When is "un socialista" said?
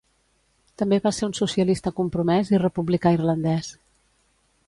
1.27-1.93